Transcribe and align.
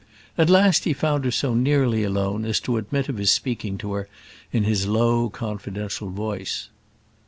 At 0.35 0.49
last 0.49 0.85
he 0.85 0.93
found 0.93 1.25
her 1.25 1.29
so 1.29 1.53
nearly 1.53 2.01
alone 2.03 2.43
as 2.43 2.59
to 2.61 2.77
admit 2.77 3.07
of 3.07 3.17
his 3.19 3.31
speaking 3.31 3.77
to 3.77 3.93
her 3.93 4.07
in 4.51 4.63
his 4.63 4.87
low 4.87 5.29
confidential 5.29 6.09
voice. 6.09 6.69